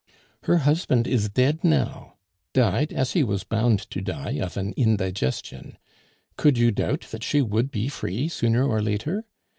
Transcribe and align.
"Her 0.45 0.57
husband 0.65 1.05
is 1.05 1.29
dead 1.29 1.63
now; 1.63 2.15
died, 2.53 2.91
as 2.91 3.11
he 3.11 3.23
was 3.23 3.43
bound 3.43 3.77
to 3.91 4.01
die, 4.01 4.39
of 4.39 4.57
an 4.57 4.73
indigestion; 4.75 5.77
could 6.37 6.57
you 6.57 6.71
doubt 6.71 7.01
that 7.11 7.23
she 7.23 7.39
would 7.43 7.69
be 7.69 7.87
free 7.87 8.27
sooner 8.27 8.67
or 8.67 8.81
later? 8.81 9.25